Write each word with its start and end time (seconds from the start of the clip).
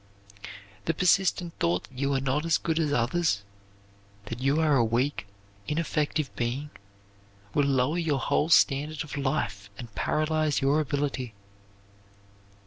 The 0.85 0.95
persistent 0.95 1.53
thought 1.59 1.83
that 1.83 1.95
you 1.99 2.11
are 2.15 2.19
not 2.19 2.43
as 2.43 2.57
good 2.57 2.79
as 2.79 2.91
others, 2.91 3.43
that 4.25 4.39
you 4.39 4.59
are 4.59 4.75
a 4.75 4.83
weak, 4.83 5.27
ineffective 5.67 6.35
being, 6.35 6.71
will 7.53 7.67
lower 7.67 7.99
your 7.99 8.17
whole 8.17 8.49
standard 8.49 9.03
of 9.03 9.15
life 9.15 9.69
and 9.77 9.93
paralyze 9.93 10.59
your 10.59 10.79
ability. 10.79 11.35